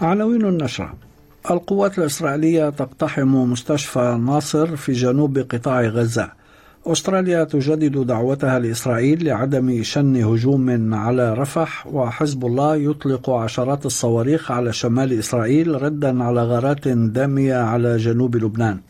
[0.00, 0.94] عناوين النشرة.
[1.50, 6.30] القوات الإسرائيلية تقتحم مستشفى ناصر في جنوب قطاع غزة.
[6.86, 14.72] أستراليا تجدد دعوتها لإسرائيل لعدم شن هجوم على رفح وحزب الله يطلق عشرات الصواريخ على
[14.72, 18.80] شمال إسرائيل ردا على غارات دامية على جنوب لبنان.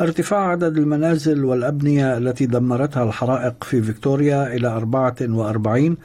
[0.00, 5.96] ارتفاع عدد المنازل والأبنية التي دمرتها الحرائق في فيكتوريا إلى 44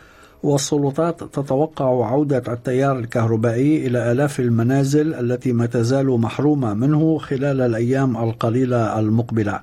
[0.44, 8.18] والسلطات تتوقع عودة التيار الكهربائي إلى آلاف المنازل التي ما تزال محرومة منه خلال الأيام
[8.18, 9.60] القليلة المقبلة.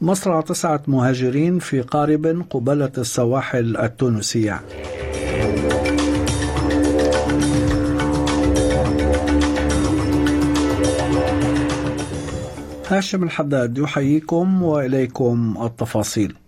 [0.00, 4.60] مصرع تسعة مهاجرين في قارب قبالة السواحل التونسية.
[12.88, 16.43] هاشم الحداد يحييكم وإليكم التفاصيل.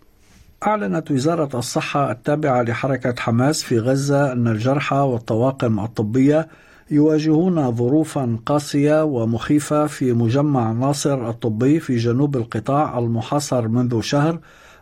[0.67, 6.49] أعلنت وزارة الصحة التابعة لحركة حماس في غزة أن الجرحى والطواقم الطبية
[6.91, 14.39] يواجهون ظروفا قاسية ومخيفة في مجمع ناصر الطبي في جنوب القطاع المحاصر منذ شهر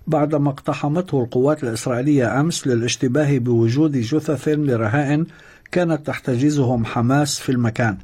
[0.06, 5.26] بعدما اقتحمته القوات الإسرائيلية أمس للاشتباه بوجود جثث لرهائن
[5.72, 7.98] كانت تحتجزهم حماس في المكان.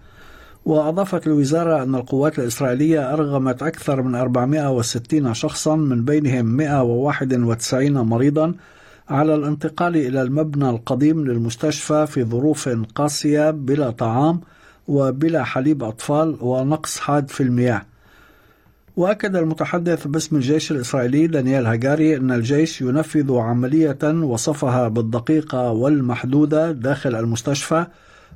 [0.64, 8.54] وأضافت الوزارة أن القوات الإسرائيلية أرغمت أكثر من 460 شخصا من بينهم 191 مريضا
[9.08, 14.40] على الانتقال إلى المبنى القديم للمستشفى في ظروف قاسية بلا طعام
[14.88, 17.82] وبلا حليب أطفال ونقص حاد في المياه.
[18.96, 27.14] وأكد المتحدث باسم الجيش الإسرائيلي دانيال هاجاري أن الجيش ينفذ عملية وصفها بالدقيقة والمحدودة داخل
[27.14, 27.86] المستشفى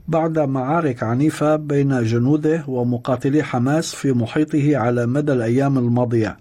[0.08, 6.36] بعد معارك عنيفة بين جنوده ومقاتلي حماس في محيطه على مدى الأيام الماضية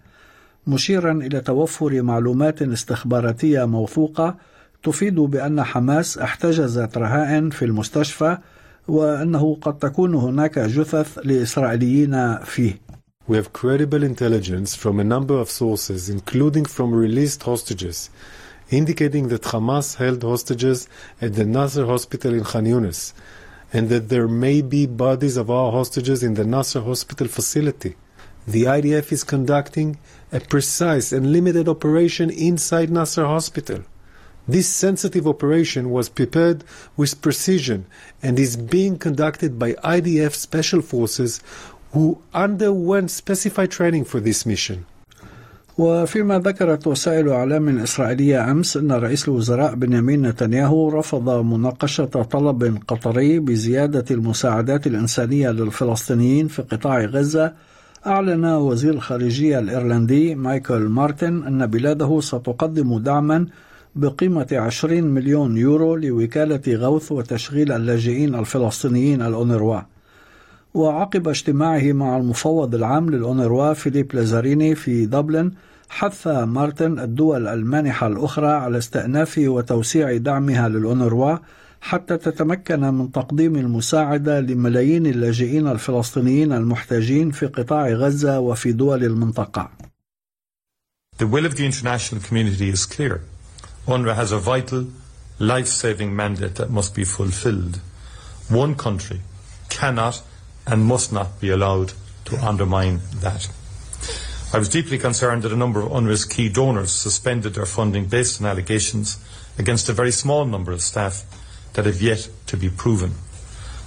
[0.67, 4.35] مشيرا إلى توفر معلومات استخباراتية موثوقة
[4.83, 8.37] تفيد بأن حماس احتجزت رهائن في المستشفى
[8.87, 12.79] وأنه قد تكون هناك جثث لإسرائيليين فيه.
[13.29, 18.09] We have credible intelligence from a number of sources, including from released hostages,
[18.69, 20.89] indicating that Hamas held hostages
[21.21, 23.13] at the Nasser hospital in Khan Yunis,
[23.73, 27.95] and that there may be bodies of our hostages in the Nasser hospital facility.
[28.47, 29.97] The IDF is conducting
[30.31, 33.83] a precise and limited operation inside Nasser hospital.
[34.47, 36.63] This sensitive operation was prepared
[36.97, 37.85] with precision
[38.21, 41.41] and is being conducted by IDF special forces
[41.93, 44.85] who underwent specified training for this mission.
[45.77, 53.39] وفيما ذكرت وسائل إعلام إسرائيلية أمس أن رئيس الوزراء بنيامين نتنياهو رفض مناقشة طلب قطري
[53.39, 57.53] بزيادة المساعدات الإنسانية للفلسطينيين في قطاع غزة.
[58.07, 63.45] أعلن وزير الخارجية الإيرلندي مايكل مارتن أن بلاده ستقدم دعما
[63.95, 69.92] بقيمة 20 مليون يورو لوكالة غوث وتشغيل اللاجئين الفلسطينيين الأونروا.
[70.73, 75.51] وعقب اجتماعه مع المفوض العام للأونروا فيليب لازاريني في دبلن
[75.89, 81.37] حث مارتن الدول المانحة الأخرى على استئناف وتوسيع دعمها للأونروا
[81.81, 89.69] حتى تتمكن من تقديم المساعدة لملايين اللاجئين الفلسطينيين المحتاجين في قطاع غزة وفي دول المنطقة.
[91.19, 93.21] The will of the international community is clear.
[93.87, 94.87] UNRWA has a vital,
[95.39, 97.79] life-saving mandate that must be fulfilled.
[98.49, 99.19] One country
[99.69, 100.21] cannot
[100.65, 101.93] and must not be allowed
[102.25, 103.49] to undermine that.
[104.53, 108.39] I was deeply concerned that a number of UNRWA's key donors suspended their funding based
[108.39, 109.17] on allegations
[109.57, 111.23] against a very small number of staff
[111.73, 113.15] that have yet to be proven.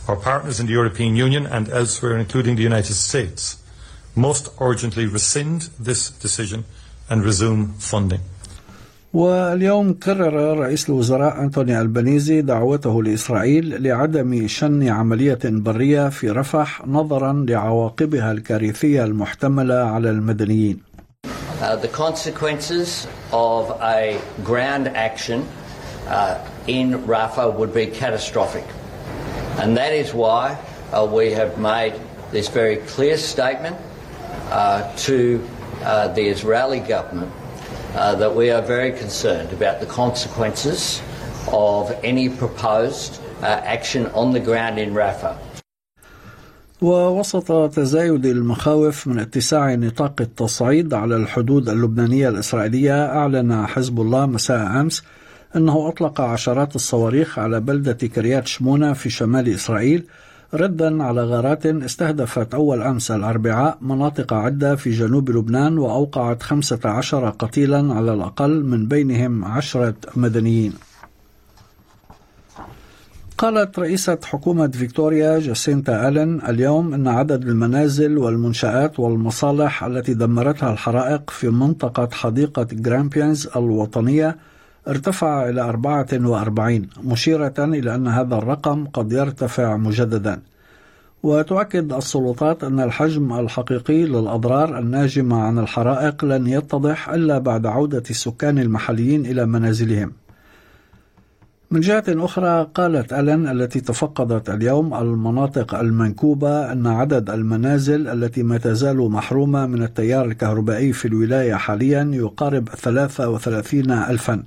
[0.09, 3.63] Our partners in the European Union and elsewhere, including the United States,
[4.15, 6.65] must urgently rescind this decision
[7.09, 8.21] and resume funding.
[9.17, 17.47] واليوم كرر رئيس الوزراء أنتوني ألبانيزي دعوته لإسرائيل لعدم شن عملية برية في رفح نظرا
[17.49, 20.83] لعواقبها الكارثية المحتملة على المدنيين.
[21.63, 25.49] Uh, the consequences of a ground action
[26.09, 28.65] uh, in Rafah would be catastrophic.
[29.57, 30.59] And that is why
[30.93, 31.95] uh, we have made
[32.33, 33.77] this very clear statement
[34.51, 35.43] uh, to
[35.83, 37.33] uh, the Israeli government
[37.97, 41.01] uh, that we are very concerned about the consequences
[41.49, 43.13] of any proposed
[43.43, 45.37] action on the ground in Rafah.
[46.81, 54.81] ووسط تزايد المخاوف من اتساع نطاق التصعيد على الحدود اللبنانية الإسرائيلية أعلن حزب الله مساء
[54.81, 55.03] أمس
[55.57, 60.05] أنه أطلق عشرات الصواريخ على بلدة كريات شمونة في شمال إسرائيل
[60.55, 67.95] ردا على غارات استهدفت أول أمس الأربعاء مناطق عدة في جنوب لبنان وأوقعت 15 قتيلا
[67.95, 70.73] على الأقل من بينهم عشرة مدنيين.
[73.39, 81.31] قالت رئيسة حكومة فيكتوريا جاسينتا ألين اليوم أن عدد المنازل والمنشآت والمصالح التي دمرتها الحرائق
[81.31, 84.37] في منطقة حديقة جرامبيانز الوطنية
[84.89, 90.41] ارتفع إلى 44 مشيرة إلى أن هذا الرقم قد يرتفع مجددا.
[91.23, 98.59] وتؤكد السلطات أن الحجم الحقيقي للأضرار الناجمة عن الحرائق لن يتضح إلا بعد عودة السكان
[98.59, 100.13] المحليين إلى منازلهم.
[101.71, 108.59] من جهة أخرى قالت ألن التي تفقدت اليوم المناطق المنكوبة أن عدد المنازل التي ما
[108.59, 114.43] تزال محرومة من التيار الكهربائي في الولاية حاليا يقارب 33 ألفا.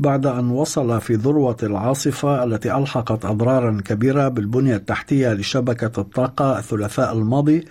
[0.00, 7.12] بعد أن وصل في ذروة العاصفة التي ألحقت أضرارا كبيرة بالبنية التحتية لشبكة الطاقة الثلاثاء
[7.12, 7.64] الماضي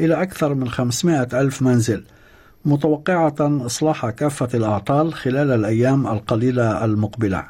[0.00, 2.04] إلى أكثر من 500 ألف منزل
[2.64, 7.44] متوقعة إصلاح كافة الأعطال خلال الأيام القليلة المقبلة.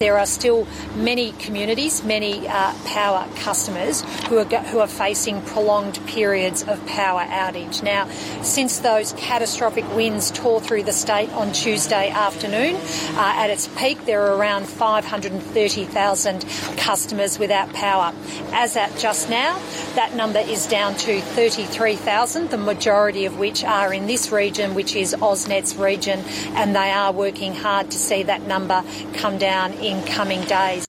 [0.00, 0.66] There are still
[0.96, 7.20] many communities, many uh, power customers who are, who are facing prolonged periods of power
[7.20, 7.82] outage.
[7.82, 8.08] Now,
[8.40, 14.06] since those catastrophic winds tore through the state on Tuesday afternoon, uh, at its peak
[14.06, 16.46] there are around 530,000
[16.78, 18.14] customers without power.
[18.52, 19.60] As at just now,
[19.96, 24.96] that number is down to 33,000, the majority of which are in this region, which
[24.96, 26.20] is AusNet's region,
[26.54, 28.82] and they are working hard to see that number
[29.12, 30.84] come down in coming days.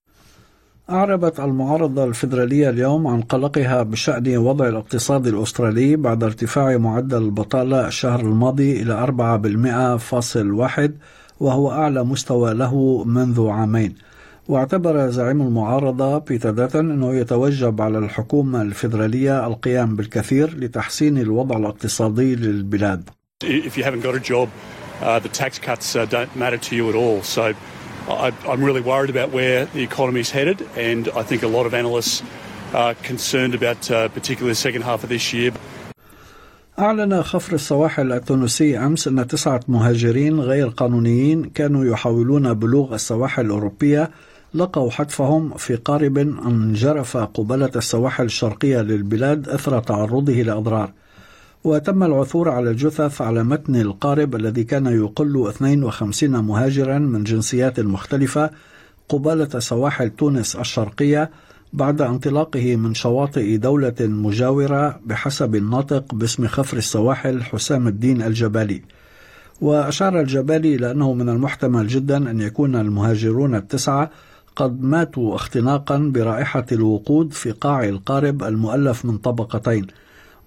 [0.90, 8.20] أعربت المعارضة الفيدرالية اليوم عن قلقها بشأن وضع الاقتصاد الأسترالي بعد ارتفاع معدل البطالة الشهر
[8.20, 8.94] الماضي إلى
[10.80, 10.92] 4.1
[11.40, 13.96] وهو أعلى مستوى له منذ عامين
[14.48, 22.36] واعتبر زعيم المعارضة بيتر داتن أنه يتوجب على الحكومة الفيدرالية القيام بالكثير لتحسين الوضع الاقتصادي
[22.36, 23.10] للبلاد.
[23.44, 24.50] If you haven't got a job,
[25.02, 27.24] uh, the tax cuts uh, don't matter to you at all.
[27.24, 27.54] So
[28.14, 31.66] I, am really worried about where the economy is headed, and I think a lot
[31.66, 32.24] of analysts
[32.74, 35.52] are concerned about uh, particularly the second half of this year.
[36.80, 44.12] أعلن خفر السواحل التونسي أمس أن تسعة مهاجرين غير قانونيين كانوا يحاولون بلوغ السواحل الأوروبية
[44.54, 50.92] لقوا حتفهم في قارب انجرف قبالة السواحل الشرقية للبلاد أثر تعرضه لأضرار
[51.64, 58.50] وتم العثور على الجثث على متن القارب الذي كان يقل 52 مهاجرا من جنسيات مختلفة
[59.10, 61.32] قبالة سواحل تونس الشرقية
[61.74, 68.82] بعد انطلاقه من شواطئ دولة مجاورة بحسب الناطق باسم خفر السواحل حسام الدين الجبالي.
[69.62, 74.12] وأشار الجبالي إلى أنه من المحتمل جدا أن يكون المهاجرون التسعة
[74.56, 79.88] قد ماتوا اختناقا برائحة الوقود في قاع القارب المؤلف من طبقتين.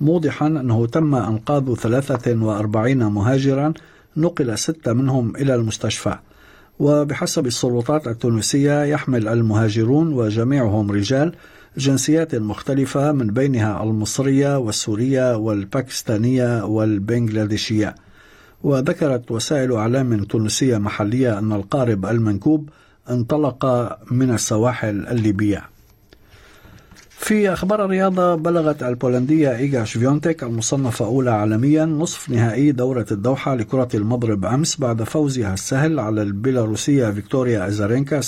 [0.00, 3.72] موضحا أنه تم أنقاذ 43 مهاجرا
[4.16, 6.18] نقل ستة منهم إلى المستشفى.
[6.78, 11.34] وبحسب السلطات التونسية يحمل المهاجرون وجميعهم رجال
[11.76, 17.94] جنسيات مختلفة من بينها المصرية والسورية والباكستانية والبنغلاديشية.
[18.62, 22.68] وذكرت وسائل إعلام تونسية محلية أن القارب المنكوب
[23.10, 23.66] انطلق
[24.10, 25.73] من السواحل الليبية.
[27.24, 33.88] في أخبار الرياضة بلغت البولندية إيجا شفيونتك المصنفة أولى عالميا نصف نهائي دورة الدوحة لكرة
[33.94, 38.24] المضرب أمس بعد فوزها السهل على البيلاروسية فيكتوريا أزارينكا 6-4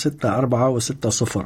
[0.81, 1.41] و6-0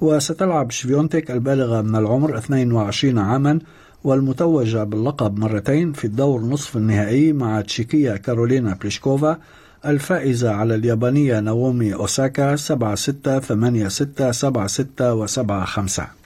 [0.00, 3.58] وستلعب شفيونتك البالغة من العمر 22 عاما
[4.04, 9.38] والمتوجة باللقب مرتين في الدور نصف النهائي مع تشيكية كارولينا بليشكوفا
[9.86, 12.62] الفائزة على اليابانية ناومي أوساكا 7-6 8-6
[14.32, 16.19] 7-6 و7-5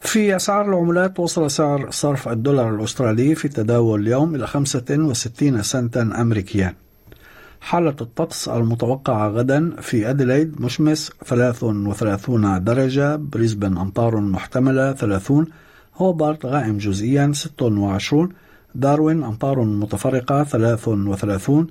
[0.00, 6.74] في أسعار العملات وصل سعر صرف الدولار الأسترالي في التداول اليوم إلى 65 سنتا أمريكيا.
[7.60, 15.46] حالة الطقس المتوقعة غدا في أديلايد مشمس 33 درجة بريسبن أمطار محتملة 30
[15.96, 18.28] هوبارت غائم جزئيا 26
[18.74, 21.66] داروين أمطار متفرقة 33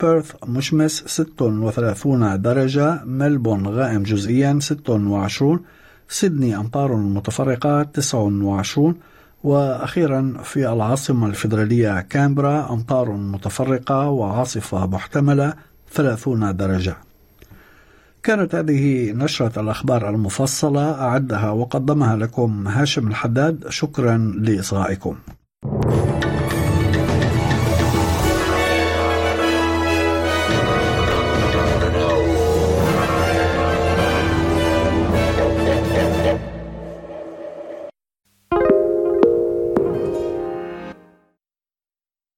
[0.00, 5.60] بيرث مشمس 36 درجة ملبون غائم جزئيا 26
[6.12, 8.94] سيدني أمطار متفرقة 29
[9.44, 15.54] وأخيرا في العاصمة الفيدرالية كامبرا أمطار متفرقة وعاصفة محتملة
[15.92, 16.96] 30 درجة.
[18.22, 23.68] كانت هذه نشرة الأخبار المفصلة أعدها وقدمها لكم هاشم الحداد.
[23.68, 25.16] شكرا لإصغائكم.